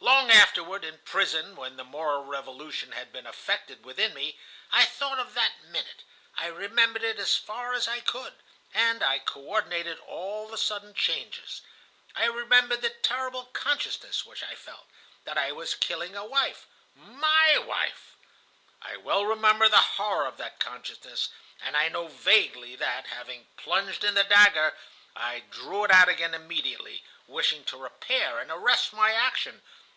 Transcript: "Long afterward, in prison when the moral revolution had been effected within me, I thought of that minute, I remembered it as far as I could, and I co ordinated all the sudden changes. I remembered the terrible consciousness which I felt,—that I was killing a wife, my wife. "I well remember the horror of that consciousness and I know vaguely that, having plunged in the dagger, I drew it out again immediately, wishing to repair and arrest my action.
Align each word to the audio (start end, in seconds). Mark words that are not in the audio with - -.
"Long 0.00 0.30
afterward, 0.30 0.84
in 0.84 0.98
prison 1.00 1.54
when 1.54 1.76
the 1.76 1.84
moral 1.84 2.24
revolution 2.24 2.92
had 2.92 3.12
been 3.12 3.26
effected 3.26 3.84
within 3.84 4.14
me, 4.14 4.38
I 4.72 4.84
thought 4.84 5.18
of 5.18 5.34
that 5.34 5.62
minute, 5.62 6.02
I 6.36 6.46
remembered 6.46 7.02
it 7.02 7.18
as 7.18 7.36
far 7.36 7.74
as 7.74 7.86
I 7.86 8.00
could, 8.00 8.34
and 8.72 9.02
I 9.02 9.18
co 9.18 9.40
ordinated 9.42 9.98
all 10.00 10.48
the 10.48 10.56
sudden 10.56 10.94
changes. 10.94 11.62
I 12.16 12.24
remembered 12.26 12.80
the 12.82 12.88
terrible 12.90 13.46
consciousness 13.46 14.24
which 14.24 14.42
I 14.42 14.54
felt,—that 14.54 15.36
I 15.38 15.52
was 15.52 15.74
killing 15.74 16.16
a 16.16 16.24
wife, 16.24 16.66
my 16.94 17.58
wife. 17.58 18.16
"I 18.80 18.96
well 18.96 19.26
remember 19.26 19.68
the 19.68 19.76
horror 19.78 20.26
of 20.26 20.38
that 20.38 20.58
consciousness 20.58 21.28
and 21.60 21.76
I 21.76 21.88
know 21.88 22.08
vaguely 22.08 22.76
that, 22.76 23.08
having 23.08 23.48
plunged 23.56 24.04
in 24.04 24.14
the 24.14 24.24
dagger, 24.24 24.76
I 25.14 25.40
drew 25.40 25.84
it 25.84 25.90
out 25.90 26.08
again 26.08 26.34
immediately, 26.34 27.04
wishing 27.26 27.64
to 27.66 27.76
repair 27.76 28.38
and 28.38 28.50
arrest 28.50 28.92
my 28.92 29.12
action. 29.12 29.62